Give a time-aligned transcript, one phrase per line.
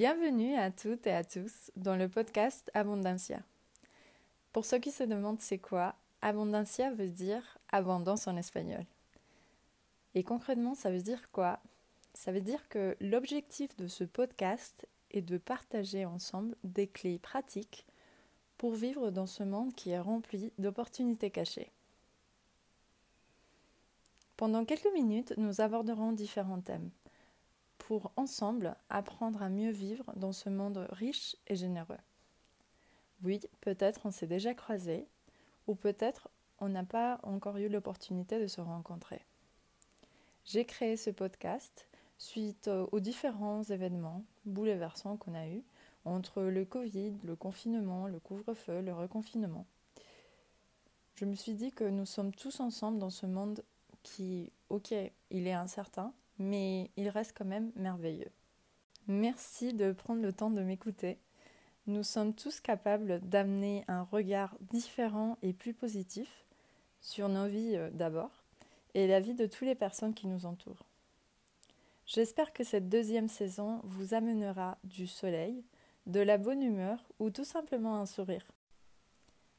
[0.00, 3.42] Bienvenue à toutes et à tous dans le podcast Abondancia.
[4.50, 8.86] Pour ceux qui se demandent c'est quoi, Abondancia veut dire abondance en espagnol.
[10.14, 11.60] Et concrètement, ça veut dire quoi?
[12.14, 17.84] Ça veut dire que l'objectif de ce podcast est de partager ensemble des clés pratiques
[18.56, 21.70] pour vivre dans ce monde qui est rempli d'opportunités cachées.
[24.38, 26.88] Pendant quelques minutes, nous aborderons différents thèmes
[27.90, 31.98] pour ensemble apprendre à mieux vivre dans ce monde riche et généreux.
[33.24, 35.08] Oui, peut-être on s'est déjà croisés,
[35.66, 36.28] ou peut-être
[36.60, 39.26] on n'a pas encore eu l'opportunité de se rencontrer.
[40.44, 45.64] J'ai créé ce podcast suite aux différents événements bouleversants qu'on a eus
[46.04, 49.66] entre le Covid, le confinement, le couvre-feu, le reconfinement.
[51.16, 53.64] Je me suis dit que nous sommes tous ensemble dans ce monde
[54.04, 54.94] qui, ok,
[55.30, 58.32] il est incertain, mais il reste quand même merveilleux.
[59.06, 61.18] Merci de prendre le temps de m'écouter.
[61.86, 66.46] Nous sommes tous capables d'amener un regard différent et plus positif
[67.00, 68.30] sur nos vies euh, d'abord
[68.94, 70.86] et la vie de toutes les personnes qui nous entourent.
[72.06, 75.62] J'espère que cette deuxième saison vous amènera du soleil,
[76.06, 78.46] de la bonne humeur ou tout simplement un sourire.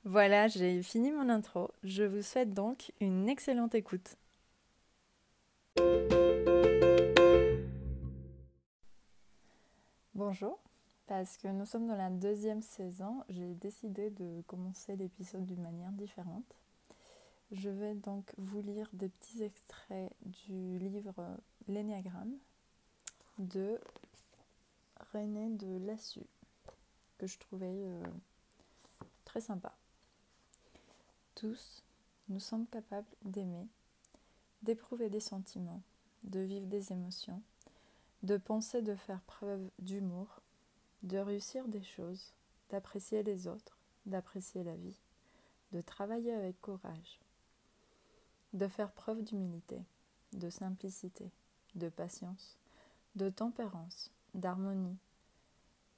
[0.03, 1.69] Voilà, j'ai fini mon intro.
[1.83, 4.17] Je vous souhaite donc une excellente écoute.
[10.23, 10.59] Bonjour,
[11.07, 15.91] parce que nous sommes dans la deuxième saison, j'ai décidé de commencer l'épisode d'une manière
[15.93, 16.45] différente.
[17.51, 21.11] Je vais donc vous lire des petits extraits du livre
[21.67, 22.37] L'énéagramme
[23.39, 23.81] de
[25.11, 26.29] René de Lassus,
[27.17, 28.03] que je trouvais euh,
[29.25, 29.73] très sympa.
[31.33, 31.83] Tous,
[32.29, 33.65] nous sommes capables d'aimer,
[34.61, 35.81] d'éprouver des sentiments,
[36.25, 37.41] de vivre des émotions
[38.23, 40.41] de penser de faire preuve d'humour,
[41.03, 42.33] de réussir des choses,
[42.69, 44.95] d'apprécier les autres, d'apprécier la vie,
[45.71, 47.19] de travailler avec courage,
[48.53, 49.81] de faire preuve d'humilité,
[50.33, 51.31] de simplicité,
[51.75, 52.57] de patience,
[53.15, 54.97] de tempérance, d'harmonie,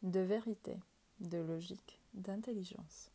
[0.03, 0.77] de vérité,
[1.19, 3.11] de logique, d'intelligence,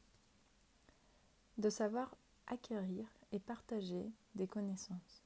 [1.58, 2.14] de savoir
[2.46, 5.22] acquérir et partager des connaissances,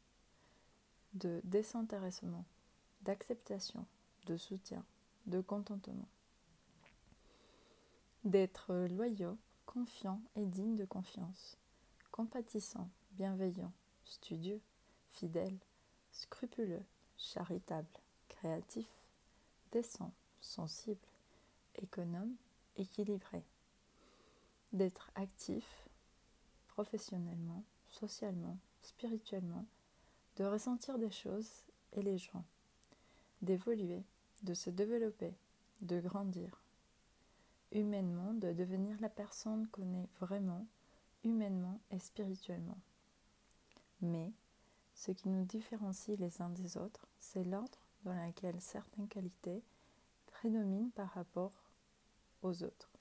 [1.15, 2.45] de désintéressement,
[3.03, 3.87] d'acceptation,
[4.27, 4.85] de soutien,
[5.27, 6.09] de contentement.
[8.25, 9.37] D'être loyaux,
[9.67, 11.57] confiant et digne de confiance,
[12.13, 13.73] compatissant, bienveillant,
[14.05, 14.61] studieux,
[15.11, 15.59] fidèle,
[16.13, 16.85] scrupuleux,
[17.17, 17.89] charitable,
[18.29, 18.89] créatif,
[19.73, 21.01] décent, sensible,
[21.77, 22.35] économe,
[22.77, 23.43] équilibré.
[24.73, 25.89] D'être actif
[26.69, 29.67] professionnellement, socialement, spirituellement,
[30.37, 32.45] de ressentir des choses et les gens
[33.43, 34.05] d'évoluer,
[34.43, 35.35] de se développer,
[35.83, 36.63] de grandir.
[37.73, 40.67] Humainement, de devenir la personne qu'on est vraiment,
[41.25, 42.79] humainement et spirituellement.
[44.01, 44.33] Mais,
[44.95, 49.63] ce qui nous différencie les uns des autres, c'est l'ordre dans lequel certaines qualités
[50.27, 51.71] prédominent par rapport
[52.43, 52.92] aux autres.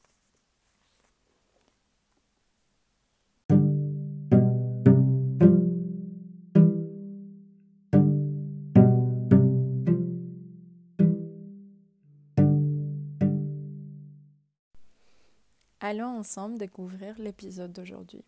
[15.84, 18.24] Allons ensemble découvrir l'épisode d'aujourd'hui.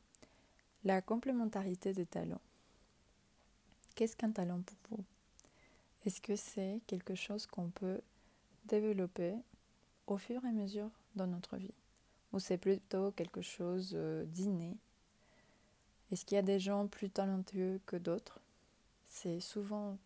[0.85, 2.41] La complémentarité des talents.
[3.93, 5.03] Qu'est-ce qu'un talent pour vous?
[6.03, 8.01] Est-ce que c'est quelque chose qu'on peut
[8.65, 9.35] développer
[10.07, 11.75] au fur et à mesure dans notre vie?
[12.31, 14.75] Ou c'est plutôt quelque chose euh, d'inné?
[16.11, 18.39] Est-ce qu'il y a des gens plus talentueux que d'autres?
[19.05, 19.99] C'est souvent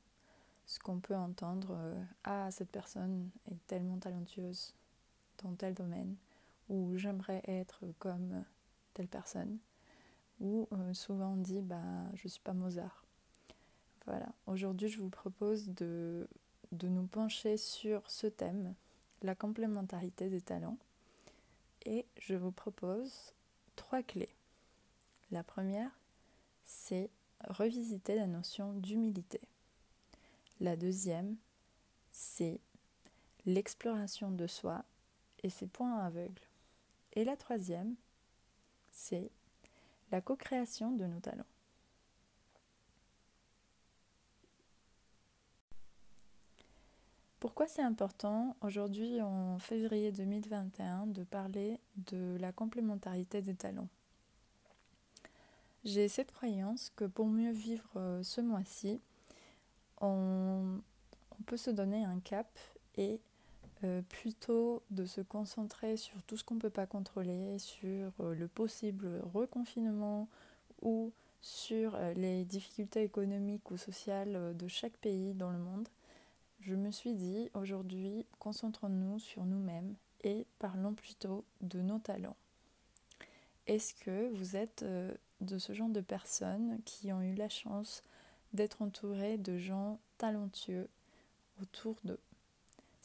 [0.66, 1.70] ce qu'on peut entendre.
[1.72, 4.74] Euh, ah, cette personne est tellement talentueuse
[5.42, 6.18] dans tel domaine
[6.70, 8.44] ou j'aimerais être comme
[8.94, 9.58] telle personne,
[10.40, 11.82] ou euh, souvent on dit bah
[12.16, 13.04] je suis pas Mozart.
[14.06, 16.28] Voilà, aujourd'hui je vous propose de,
[16.72, 18.74] de nous pencher sur ce thème,
[19.22, 20.78] la complémentarité des talents,
[21.86, 23.34] et je vous propose
[23.76, 24.36] trois clés.
[25.32, 25.92] La première,
[26.64, 27.10] c'est
[27.48, 29.42] revisiter la notion d'humilité.
[30.60, 31.36] La deuxième,
[32.12, 32.60] c'est
[33.46, 34.84] l'exploration de soi
[35.44, 36.47] et ses points aveugles.
[37.18, 37.96] Et la troisième,
[38.92, 39.32] c'est
[40.12, 41.48] la co-création de nos talents.
[47.40, 53.90] Pourquoi c'est important aujourd'hui en février 2021 de parler de la complémentarité des talents?
[55.86, 59.02] J'ai cette croyance que pour mieux vivre euh, ce mois-ci,
[60.02, 60.80] on,
[61.32, 62.48] on, peut se donner un cap
[62.96, 63.20] et
[63.84, 68.34] euh, plutôt de se concentrer sur tout ce qu'on ne peut pas contrôler, sur euh,
[68.34, 70.28] le possible reconfinement
[70.82, 75.88] ou sur euh, les difficultés économiques ou sociales de chaque pays dans le monde,
[76.62, 79.94] je me suis dit aujourd'hui, concentrons-nous sur nous-mêmes
[80.24, 82.36] et parlons plutôt de nos talents.
[83.68, 84.84] Est-ce que vous êtes
[85.42, 88.02] de ce genre de personnes qui ont eu la chance
[88.54, 90.90] d'être entourées de gens talentueux
[91.62, 92.20] autour d'eux?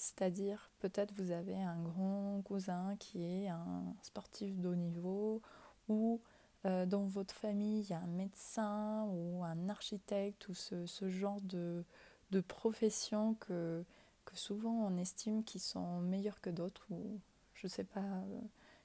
[0.03, 5.41] C'est-à-dire, peut-être vous avez un grand cousin qui est un sportif de haut niveau,
[5.89, 6.21] ou
[6.67, 11.41] euh, dans votre famille, il y a un médecin ou un architecte, ou ce, genre
[11.43, 11.85] de,
[12.33, 13.85] de profession que,
[14.25, 17.21] que souvent on estime qu'ils sont meilleurs que d'autres, ou
[17.55, 18.41] je ne sais pas, euh,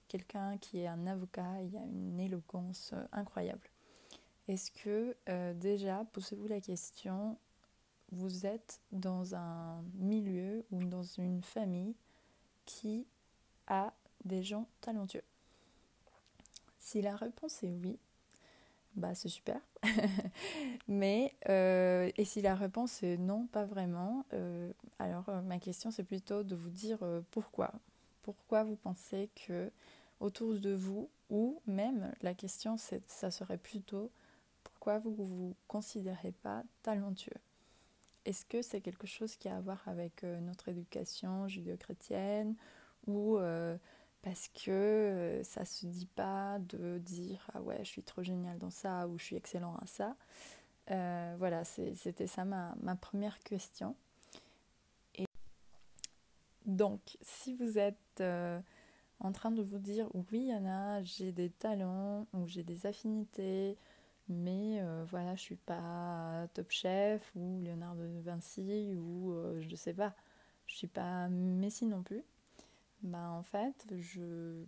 [0.07, 3.71] quelqu'un qui est un avocat, il y a une éloquence euh, incroyable.
[4.47, 5.17] Est-ce que
[5.55, 7.37] déjà, posez-vous la question,
[8.12, 11.95] vous êtes dans un milieu ou dans une famille
[12.65, 13.06] qui
[13.68, 13.94] a
[14.24, 15.24] des gens talentueux
[16.77, 18.00] Si la réponse est oui,
[18.95, 19.59] bah c'est super.
[20.88, 25.92] Mais euh, et si la réponse est non, pas vraiment, euh, alors euh, ma question
[25.92, 27.00] c'est plutôt de vous dire
[27.31, 27.71] pourquoi.
[28.24, 29.71] Pourquoi vous pensez que
[30.19, 34.12] autour de vous, ou même la question c'est, ça serait plutôt
[34.63, 37.39] pourquoi vous ne vous considérez pas talentueux?
[38.27, 42.56] Est-ce que c'est quelque chose qui a à voir avec euh, notre éducation judéo-chrétienne
[43.07, 43.77] ou euh,
[44.21, 48.57] parce que euh, ça se dit pas de dire ah ouais je suis trop génial
[48.57, 50.15] dans ça ou je suis excellent à ça.
[51.38, 53.95] Voilà c'était ça ma, première question.
[55.15, 55.25] Et
[56.65, 58.24] donc si vous êtes
[59.19, 63.77] en train de vous dire oui Anna j'ai des talents ou j'ai des affinités
[64.27, 69.94] mais voilà, je suis pas Top Chef ou Leonardo de Vinci ou euh, je sais
[69.94, 70.13] pas,
[70.65, 72.24] je suis pas Messi non plus.
[73.04, 74.63] Bah en fait, je,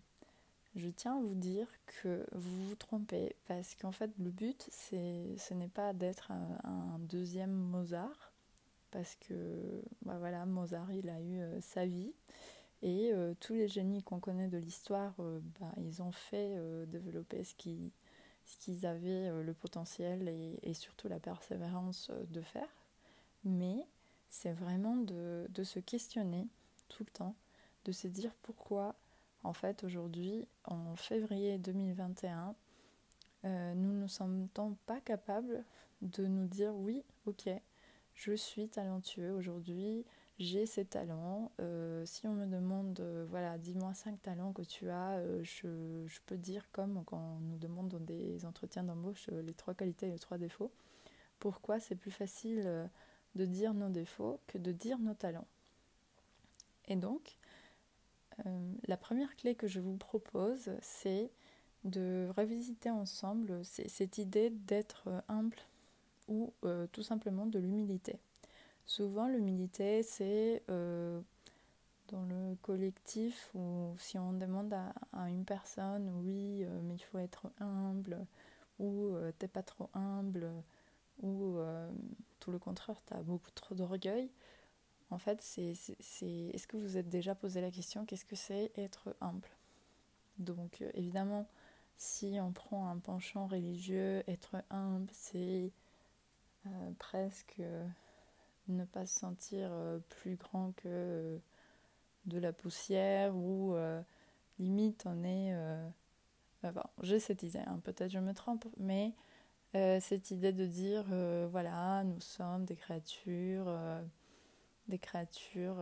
[0.75, 1.67] je tiens à vous dire
[2.01, 6.99] que vous vous trompez parce qu'en fait le but c'est ce n'est pas d'être un,
[6.99, 8.31] deuxième Mozart
[8.91, 12.13] parce que bah voilà Mozart il a eu euh, sa vie
[12.83, 13.11] et
[13.41, 15.13] tous les génies qu'on connaît de l'histoire
[15.59, 16.55] bah, ils ont fait
[16.87, 17.91] développer ce qui
[18.57, 20.27] qu'ils avaient euh, le potentiel
[20.63, 22.67] et, surtout la persévérance euh, de faire.
[23.43, 23.85] Mais
[24.29, 26.47] c'est vraiment de, se questionner
[26.87, 27.35] tout le temps,
[27.85, 28.95] de se dire pourquoi,
[29.43, 32.55] en fait, aujourd'hui, en février 2021,
[33.45, 34.47] euh, nous ne sommes
[34.85, 35.63] pas capables
[36.01, 37.49] de nous dire oui, ok,
[38.13, 40.05] je suis talentueux aujourd'hui,
[40.39, 41.51] j'ai ces talents.
[41.59, 46.05] Euh, si on me demande, euh, voilà, dis-moi cinq talents que tu as, euh, je,
[46.07, 50.07] je, peux dire comme quand on nous demande dans des entretiens d'embauche les trois qualités
[50.07, 50.71] et les trois défauts.
[51.39, 52.89] Pourquoi c'est plus facile
[53.35, 55.47] de dire nos défauts que de dire nos talents?
[56.87, 57.37] Et donc,
[58.87, 61.31] la première clé que je vous propose, c'est
[61.85, 65.55] de revisiter ensemble cette idée d'être humble
[66.27, 66.53] ou
[66.91, 68.19] tout simplement de l'humilité.
[68.89, 71.21] Souvent, l'humilité, c'est euh,
[72.07, 74.73] dans le collectif ou si on demande
[75.13, 78.25] à, une personne, oui, euh, mais il faut être humble,
[78.79, 80.49] ou euh, t'es pas trop humble,
[81.21, 81.59] ou
[82.39, 84.31] tout le contraire, t'as beaucoup trop d'orgueil.
[85.11, 89.15] En fait, c'est, est-ce que vous êtes déjà posé la question, qu'est-ce que c'est être
[89.21, 89.49] humble?
[90.39, 91.47] Donc, évidemment,
[91.95, 95.71] si on prend un penchant religieux, être humble, c'est
[96.97, 97.61] presque
[98.69, 101.37] ne pas se sentir euh, plus grand que euh,
[102.25, 104.01] de la poussière ou euh,
[104.59, 105.55] limite on est...
[107.01, 109.13] j'ai cette idée, hein, peut-être je me trompe, mais
[109.73, 111.05] cette idée de dire,
[111.49, 113.71] voilà, nous sommes des créatures,
[114.87, 115.77] des créatures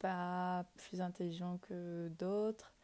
[0.00, 2.74] pas plus intelligentes que d'autres,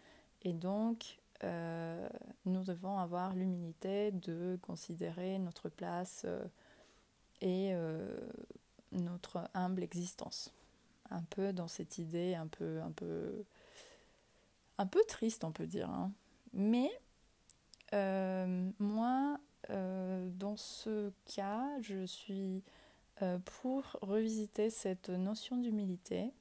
[0.43, 6.25] et donc nous devons avoir l'humilité de considérer notre place
[7.43, 7.75] et
[8.93, 10.53] notre humble existence.
[11.11, 13.45] Un peu dans cette idée, un peu, un peu,
[14.79, 15.91] un peu triste, on peut dire.
[15.91, 16.13] Hein.
[16.53, 16.91] Mais
[17.93, 19.39] euh, moi,
[19.71, 22.63] euh, dans ce cas, je suis
[23.23, 26.33] euh, pour revisiter cette notion d'humilité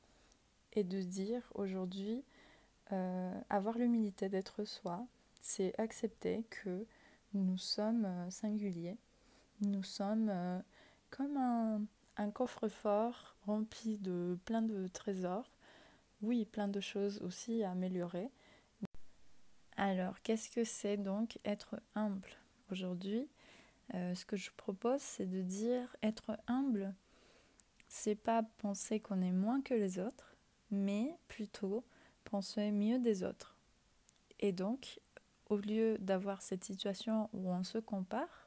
[0.73, 2.23] et de dire aujourd'hui,
[3.49, 5.07] avoir l'humilité d'être soi,
[5.41, 6.85] c'est accepter que
[7.33, 8.95] nous sommes singuliers,
[9.61, 10.31] nous sommes
[11.09, 11.81] comme un,
[12.17, 15.51] un coffre-fort rempli de plein de trésors.
[16.21, 18.31] Oui, plein de choses aussi à améliorer.
[19.77, 22.29] Alors, qu'est-ce que c'est donc être humble?
[22.71, 23.27] Aujourd'hui,
[23.93, 26.95] euh, ce que je propose, c'est de dire être humble,
[27.87, 30.35] c'est pas penser qu'on est moins que les autres,
[30.71, 31.83] mais plutôt
[32.23, 33.55] penser mieux des autres.
[34.39, 34.99] Et donc,
[35.49, 38.44] au lieu d'avoir cette situation où on se compare,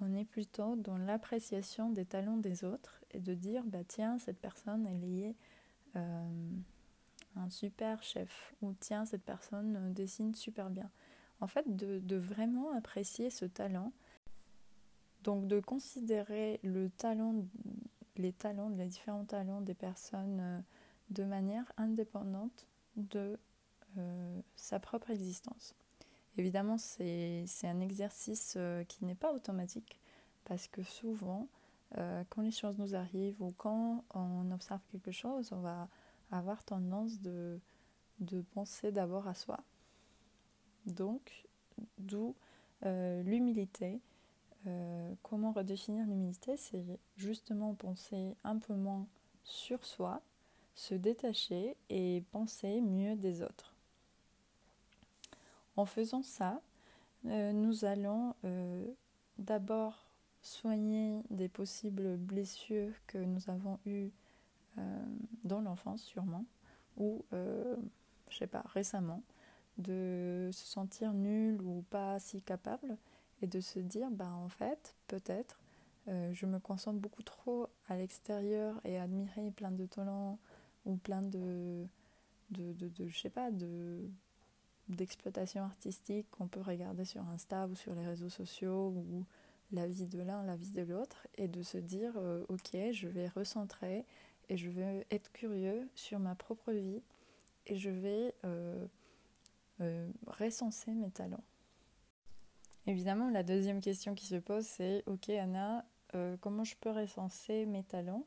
[0.00, 4.38] on est plutôt dans l'appréciation des talents des autres et de dire bah tiens cette
[4.38, 5.34] personne elle est
[5.96, 6.50] euh,
[7.36, 10.90] un super chef ou tiens cette personne dessine super bien.
[11.40, 13.92] En fait de, vraiment apprécier ce talent,
[15.22, 17.44] donc de considérer le talent,
[18.16, 20.60] les talents, les différents talents des personnes euh,
[21.10, 23.38] de manière indépendante de
[23.98, 25.74] euh, sa propre existence.
[26.38, 29.98] Évidemment, c'est un exercice euh, qui n'est pas automatique
[30.44, 31.48] parce que souvent,
[31.96, 35.88] euh, quand les choses nous arrivent ou quand on observe quelque chose, on va
[36.30, 37.58] avoir tendance de,
[38.20, 39.60] de penser d'abord à soi.
[40.86, 41.46] Donc,
[41.98, 42.34] d'où
[42.82, 44.00] l'humilité.
[45.22, 46.84] comment redéfinir l'humilité C'est
[47.16, 49.08] justement penser un peu moins
[49.42, 50.20] sur soi,
[50.74, 53.75] se détacher et penser mieux des autres.
[55.76, 56.60] En faisant ça,
[57.26, 58.86] euh, nous allons euh,
[59.38, 60.06] d'abord
[60.42, 64.10] soigner des possibles blessures que nous avons eues
[64.78, 65.04] euh,
[65.44, 66.44] dans l'enfance sûrement,
[66.96, 69.22] ou je sais pas, récemment,
[69.78, 72.96] de se sentir nul ou pas si capable
[73.42, 75.60] et de se dire bah en fait peut-être
[76.06, 80.38] je me concentre beaucoup trop à l'extérieur et admirer plein de talents
[80.86, 81.86] ou plein de
[82.50, 84.08] de, de, de je sais pas de
[84.88, 89.24] d'exploitation artistique qu'on peut regarder sur Insta ou sur les réseaux sociaux ou
[89.72, 93.08] la vie de l'un, la vie de l'autre, et de se dire euh, ok, je
[93.08, 94.04] vais recentrer
[94.48, 97.02] et je vais être curieux sur ma propre vie
[97.66, 98.86] et je vais euh,
[99.80, 101.44] euh, recenser mes talents.
[102.86, 105.84] Évidemment, la deuxième question qui se pose, c'est ok Anna,
[106.40, 108.24] comment je peux recenser mes talents?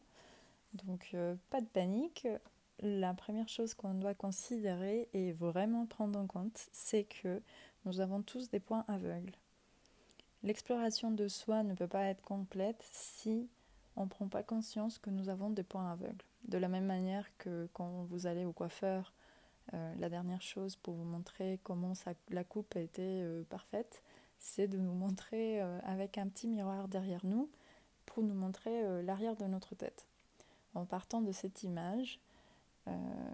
[0.74, 1.16] Donc
[1.50, 2.28] pas de panique,
[2.82, 7.42] la première chose qu'on doit considérer et vraiment prendre en compte, c'est que
[7.86, 9.36] nous avons tous des points aveugles.
[10.44, 13.50] L'exploration de soi ne peut pas être complète si
[13.96, 16.24] on ne prend pas conscience que nous avons des points aveugles.
[16.48, 19.14] De la même manière que quand vous allez au coiffeur,
[19.74, 21.94] euh, la dernière chose pour vous montrer comment
[22.30, 24.02] la coupe a été euh, parfaite,
[24.38, 27.50] c'est de nous montrer euh, avec un petit miroir derrière nous
[28.06, 30.08] pour nous montrer l'arrière de notre tête.
[30.74, 32.20] En partant de cette image,
[32.88, 33.32] euh,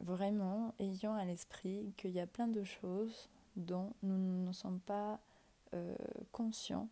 [0.00, 5.20] vraiment ayant à l'esprit qu'il y a plein de choses dont nous ne sommes pas
[5.74, 5.94] euh,
[6.32, 6.88] conscients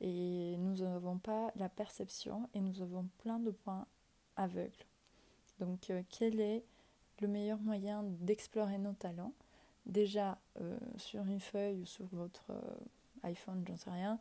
[0.00, 3.86] et nous n'avons pas la perception et nous avons plein de points
[4.36, 4.84] aveugles.
[5.60, 6.64] Donc euh, quel est
[7.20, 9.32] le meilleur moyen d'explorer nos talents?
[9.84, 10.38] Déjà
[10.96, 12.52] sur une feuille ou sur votre
[13.24, 14.16] iPhone, j'en sais rien,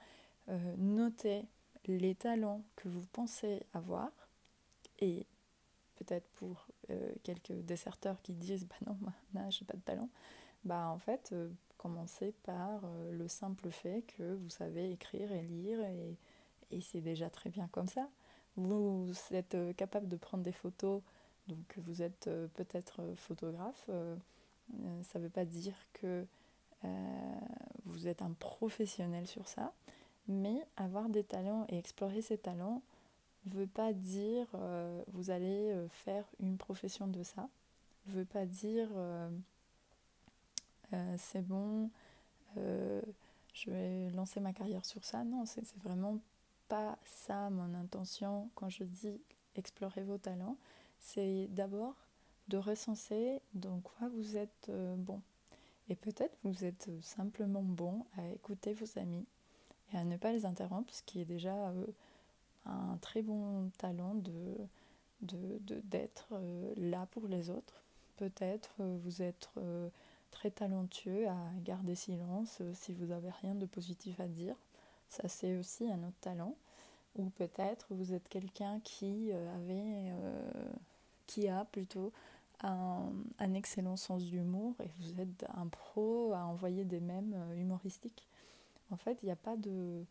[0.79, 1.45] notez
[1.85, 4.09] les talents que vous pensez avoir
[4.99, 5.27] et
[6.03, 8.97] peut-être pour euh, quelques déserteurs qui disent bah non,
[9.33, 10.09] moi, j'ai pas de talent,
[10.63, 15.41] bah en fait, euh, commencez par euh, le simple fait que vous savez écrire et
[15.41, 16.17] lire et,
[16.71, 18.09] et c'est déjà très bien comme ça.
[18.57, 21.01] Vous, êtes capable de prendre des photos,
[21.47, 23.89] donc vous êtes peut-être photographe.
[25.03, 26.25] ça ne veut pas dire que
[27.85, 29.71] vous êtes un professionnel sur ça,
[30.27, 32.81] mais avoir des talents et explorer ces talents,
[33.47, 37.49] veut pas dire euh, vous allez euh, faire une profession de ça,
[38.07, 39.29] veut pas dire euh,
[41.17, 41.89] c'est bon,
[42.55, 45.23] je vais lancer ma carrière sur ça.
[45.23, 46.19] Non, c'est vraiment
[46.67, 49.21] pas ça mon intention quand je dis
[49.55, 50.57] explorer vos talents.
[50.99, 51.95] C'est d'abord
[52.49, 55.21] de recenser dans quoi vous êtes bon.
[55.87, 59.25] Et peut-être vous êtes simplement bon à écouter vos amis
[59.93, 61.73] et à ne pas les interrompre, ce qui est déjà
[62.65, 64.31] un très bon talent de
[65.21, 67.81] d'être de, euh, là pour les autres.
[68.17, 69.89] Peut-être euh, vous êtes euh,
[70.31, 74.55] très talentueux à garder silence si vous n'avez rien de positif à dire.
[75.09, 76.55] Ça, c'est aussi un autre talent.
[77.17, 80.13] Ou peut-être vous êtes quelqu'un qui avait,
[81.27, 82.13] qui a plutôt
[82.63, 88.25] un, un excellent sens d'humour et vous êtes un pro à envoyer des mèmes humoristiques.
[88.91, 90.05] En fait, il n'y a pas de,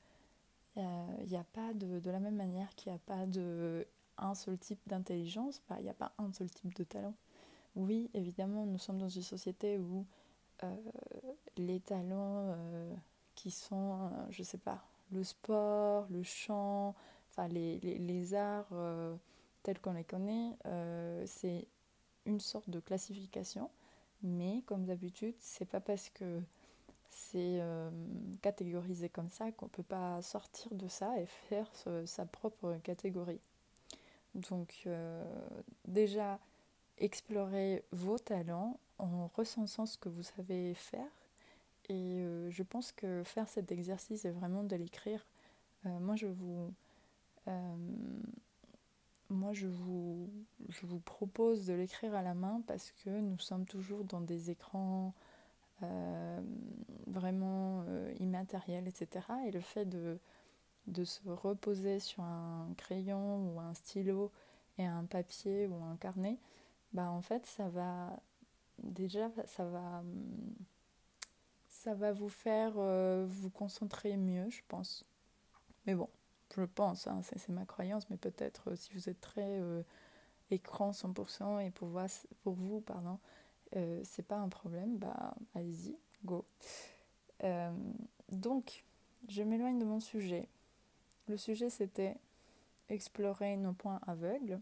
[0.77, 3.87] il euh, a pas de, de la même manière qu'il n'y a pas de
[4.19, 7.15] un seul type d'intelligence, bah, il n'y a pas un seul type de talent.
[7.75, 10.05] Oui, évidemment, nous sommes dans une société où
[10.63, 10.77] euh,
[11.57, 12.95] les talents euh,
[13.35, 16.95] qui sont, je sais pas, le sport, le chant,
[17.31, 18.69] enfin les, les, les arts
[19.63, 20.57] tels qu'on les connaît,
[21.27, 21.67] c'est
[22.27, 23.71] une sorte de classification,
[24.23, 26.43] mais comme d'habitude, c'est pas parce que
[27.11, 27.91] c'est euh,
[28.41, 31.71] catégorisé comme ça qu'on ne peut pas sortir de ça et faire
[32.07, 33.41] sa propre catégorie.
[34.35, 34.89] Donc
[35.87, 36.39] déjà,
[36.99, 41.11] explorer vos talents en recensant ce que vous savez faire.
[41.89, 45.27] Et je pense que faire cet exercice est vraiment de l'écrire.
[45.85, 46.73] moi, je vous
[49.31, 50.29] moi, je vous,
[50.69, 54.51] je vous propose de l'écrire à la main parce que nous sommes toujours dans des
[54.51, 55.15] écrans
[55.83, 56.41] euh,
[57.07, 59.27] vraiment euh, immatériels, etc.
[59.47, 60.19] Et le fait de,
[60.87, 64.31] de se reposer sur un crayon ou un stylo
[64.79, 66.39] et un papier ou un carnet,
[66.93, 68.21] bah en fait, ça va
[68.83, 70.03] déjà, ça va,
[71.69, 75.05] ça va vous faire euh, vous concentrer mieux, je pense.
[75.87, 76.09] Mais bon,
[76.57, 79.61] je pense, hein, c'est ma croyance, mais peut-être euh, si vous êtes très
[80.51, 81.89] écran 100% et pour,
[82.43, 83.19] pour vous, pardon,
[83.77, 86.45] euh, c'est pas un problème, bah allez-y, go.
[88.31, 88.85] donc,
[89.29, 90.49] je m'éloigne de mon sujet.
[91.29, 92.17] Le sujet c'était
[92.89, 94.61] explorer nos points aveugles.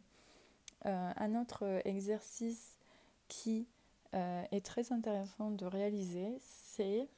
[0.84, 2.76] un autre exercice
[3.28, 3.66] qui
[4.12, 7.08] est très intéressant de réaliser, c'est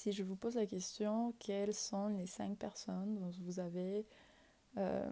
[0.00, 4.06] si je vous pose la question, quelles sont les cinq personnes dont vous avez
[4.78, 5.10] euh,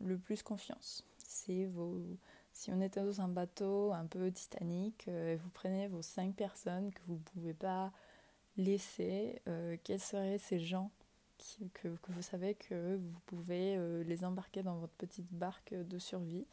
[0.00, 1.04] le plus confiance?
[2.52, 6.34] Si on était dans un bateau un peu Titanic, euh, et vous prenez vos cinq
[6.34, 7.92] personnes que vous ne pouvez pas
[8.56, 10.90] laisser, euh, quels seraient ces gens
[11.74, 16.46] que, vous savez que vous pouvez les embarquer dans votre petite barque de survie?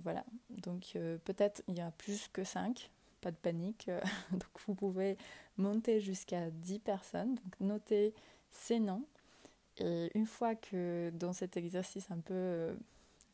[0.00, 2.90] Voilà, donc peut-être il y a plus que cinq,
[3.20, 3.90] pas de panique.
[4.32, 5.18] donc vous pouvez
[5.58, 7.34] monter jusqu'à 10 personnes.
[7.34, 8.14] Donc notez
[8.50, 9.04] ces noms.
[9.78, 12.74] Et une fois que dans cet exercice un peu euh,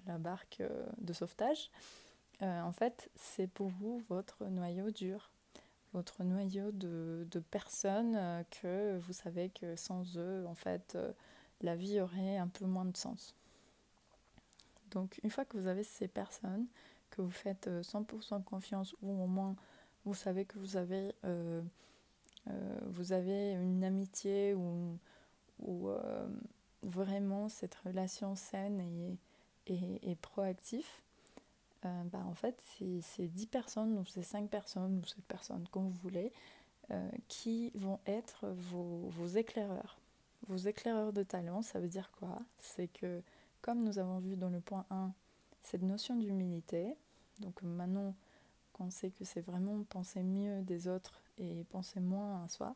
[0.07, 1.71] la barque euh, de sauvetage,
[2.43, 5.31] euh, en fait, c'est pour vous votre noyau dur,
[5.93, 10.97] votre noyau de, personnes que vous savez que sans eux, en fait,
[11.61, 13.35] la vie aurait un peu moins de sens.
[14.91, 16.67] Donc, une fois que vous avez ces personnes,
[17.11, 19.55] que vous faites 100% confiance ou au moins
[20.05, 21.63] vous savez que vous avez, euh,
[22.49, 24.99] euh, une amitié ou,
[25.89, 26.29] euh,
[26.83, 29.17] vraiment cette relation saine et,
[29.67, 30.87] et, et proactive,
[31.83, 32.63] bah en fait,
[33.01, 36.33] c'est 10 personnes ou c'est 5 personnes ou 7 personnes, comme vous voulez,
[37.29, 39.99] qui vont être vos, vos éclaireurs.
[40.49, 42.39] Vos éclaireurs de talent, ça veut dire quoi?
[42.59, 43.23] C'est que,
[43.63, 45.13] comme nous avons vu dans le point 1,
[45.63, 46.95] cette notion d'humilité,
[47.41, 48.15] donc maintenant,
[48.73, 52.75] qu'on sait que c'est vraiment penser mieux des autres et penser moins à soi,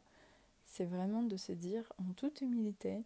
[0.64, 3.02] c'est vraiment de se dire en toute humilité,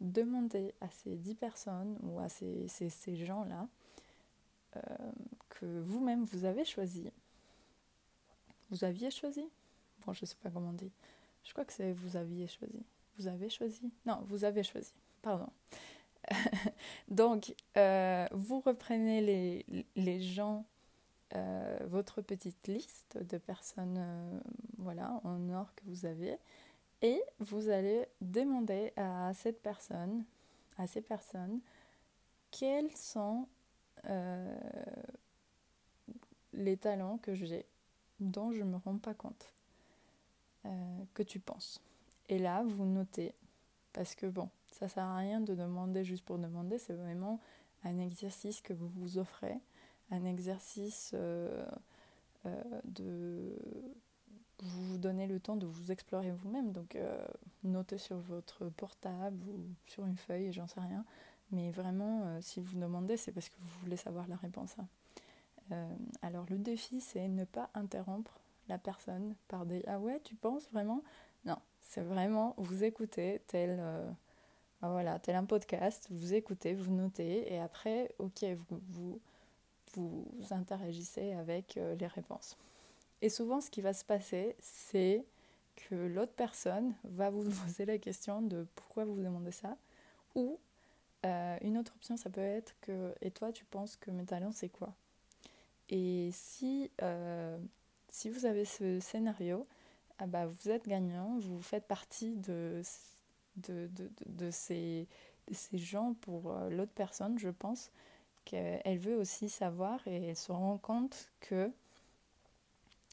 [0.00, 3.68] demander à ces dix personnes ou à ces, ces, gens-là
[4.76, 4.80] euh,
[5.48, 7.10] que vous-même vous avez choisi.
[8.70, 9.48] Vous aviez choisi
[10.04, 10.92] Bon, je sais pas comment on dit.
[11.44, 12.84] Je crois que c'est vous aviez choisi.
[13.18, 14.92] Vous avez choisi Non, vous avez choisi.
[15.22, 15.48] Pardon.
[17.08, 20.66] Donc, euh, vous reprenez les, les gens
[21.34, 24.40] euh, votre petite liste de personnes
[24.78, 26.36] voilà, en or que vous avez
[27.02, 30.24] et vous allez demander à cette personne,
[30.78, 31.60] à ces personnes,
[32.50, 33.46] quels sont
[34.06, 34.58] euh,
[36.52, 37.66] les talents que j'ai
[38.20, 39.52] dont je ne me rends pas compte
[41.14, 41.80] que tu penses.
[42.28, 43.32] Et là, vous notez,
[43.92, 47.38] parce que bon, ça sert à rien de demander juste pour demander, c'est vraiment
[47.84, 49.60] un exercice que vous vous offrez
[50.10, 51.64] un exercice euh,
[52.46, 53.56] euh, de
[54.62, 56.72] vous donner le temps de vous explorer vous-même.
[56.72, 57.24] Donc, euh,
[57.64, 61.04] notez sur votre portable ou sur une feuille, j'en sais rien.
[61.52, 64.74] Mais vraiment, si vous demandez, c'est parce que vous voulez savoir la réponse.
[65.70, 65.86] Hein.
[66.22, 70.68] alors, le défi, c'est ne pas interrompre la personne par des Ah ouais, tu penses
[70.72, 71.02] vraiment?
[71.44, 73.80] Non, c'est vraiment vous écoutez tel.
[74.82, 79.20] Ben voilà, tel un podcast, vous écoutez, vous notez, et après, ok, vous, vous
[79.96, 82.56] vous interagissez avec euh, les réponses.
[83.26, 85.24] Et souvent, ce qui va se passer, c'est
[85.74, 89.76] que l'autre personne va vous poser la question de pourquoi vous demandez ça.
[90.36, 90.60] Ou
[91.24, 94.52] euh, une autre option, ça peut être que et toi, tu penses que mes talents,
[94.52, 94.94] c'est quoi?
[95.88, 97.58] Et si, euh,
[98.08, 99.66] si vous avez ce scénario,
[100.20, 102.80] ah bah, vous êtes gagnant, vous faites partie de,
[103.56, 105.08] de, de, de ces,
[105.50, 107.90] ces gens pour l'autre personne, je pense
[108.54, 111.70] elle veut aussi savoir et elle se rend compte que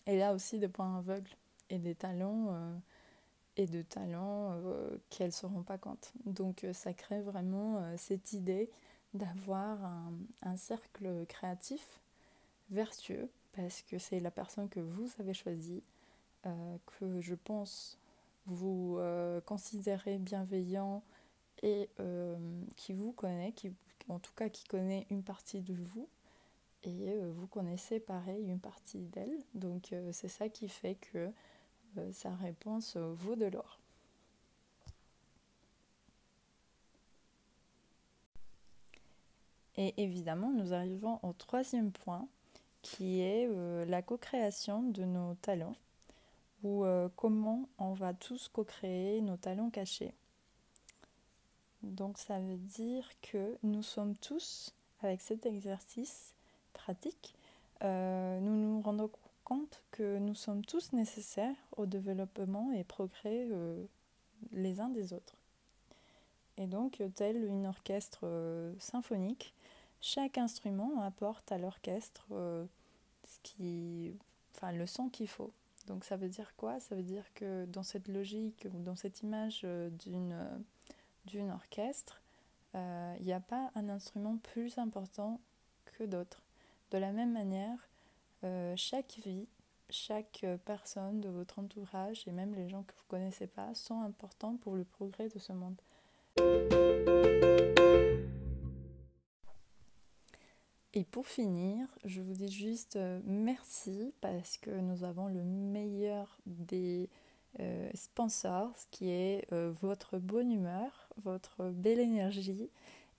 [0.05, 1.35] elle a aussi des points aveugles
[1.69, 2.75] et des talents euh,
[3.55, 6.11] et de talents euh, ne se rend pas compte.
[6.25, 8.69] Donc euh, ça crée vraiment cette idée
[9.13, 9.77] d'avoir
[10.41, 12.01] un, cercle créatif
[12.71, 15.83] vertueux parce que c'est la personne que vous avez choisie,
[16.43, 17.99] que je pense
[18.47, 18.99] vous
[19.45, 21.03] considérez bienveillant
[21.61, 21.89] et
[22.75, 23.71] qui vous connaît, qui,
[24.09, 26.09] en tout cas qui connaît une partie de vous,
[26.83, 29.37] et vous connaissez pareil une partie d'elle.
[29.53, 31.31] Donc c'est ça qui fait que
[32.11, 33.79] sa réponse vaut de l'or.
[39.75, 42.27] Et évidemment, nous arrivons au troisième point,
[42.81, 45.75] qui est euh, la co-création de nos talents,
[46.63, 50.13] ou euh, comment on va tous co-créer nos talents cachés.
[51.81, 56.33] Donc ça veut dire que nous sommes tous, avec cet exercice
[56.83, 57.33] pratique,
[57.83, 59.09] euh, nous nous rendons
[59.43, 63.47] compte que nous sommes tous nécessaires au développement et progrès
[64.51, 65.35] les uns des autres.
[66.57, 68.25] Et donc, tel une orchestre
[68.79, 69.53] symphonique,
[70.03, 72.65] chaque instrument apporte à l'orchestre euh,
[73.61, 75.53] le son qu'il faut.
[75.87, 76.81] Donc ça veut dire quoi?
[76.81, 80.57] Ça veut dire que dans cette logique ou dans cette image euh, euh,
[81.25, 82.21] d'une orchestre,
[82.73, 85.39] il n'y a pas un instrument plus important
[85.85, 86.42] que d'autres.
[86.93, 87.89] De la même manière,
[88.75, 89.47] chaque vie,
[89.89, 94.01] chaque personne de votre entourage et même les gens que vous ne connaissez pas sont
[94.01, 95.81] importants pour le progrès de ce monde.
[100.95, 106.37] Et pour finir, je vous dis juste euh, merci parce que nous avons le meilleur
[106.45, 107.09] des
[107.59, 112.69] euh, sponsors, qui est euh, votre bonne humeur, votre belle énergie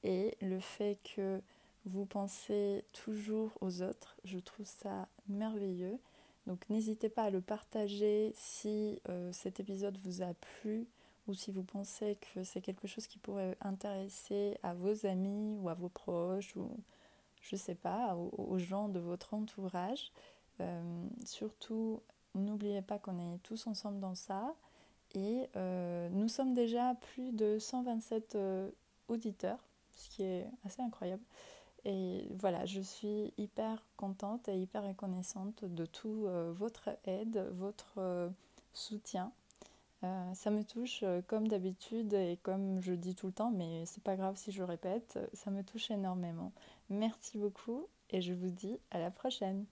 [0.05, 1.43] et le fait que
[1.85, 4.17] vous pensez toujours aux autres.
[4.25, 5.99] Je trouve ça merveilleux.
[6.47, 9.01] Donc n'hésitez pas à le partager si
[9.33, 10.87] cet épisode vous a plu
[11.27, 15.69] ou si vous pensez que c'est quelque chose qui pourrait intéresser à vos amis ou
[15.71, 16.71] à vos proches ou
[17.45, 20.13] je sais pas, aux, gens de votre entourage.
[20.61, 22.01] Euh, surtout,
[22.35, 24.55] n'oubliez pas qu'on est tous ensemble dans ça.
[25.15, 28.71] Et euh, nous sommes déjà plus de 127 euh,
[29.09, 29.59] auditeurs,
[29.95, 31.23] ce qui est assez incroyable.
[31.85, 38.31] Et voilà, je suis hyper contente et hyper reconnaissante de tout votre aide, votre
[38.73, 39.33] soutien.
[40.03, 44.17] ça me touche comme d'habitude et comme je dis tout le temps, mais c'est pas
[44.17, 46.53] grave si je répète, ça me touche énormément.
[46.89, 49.67] Merci beaucoup et je vous dis à la prochaine.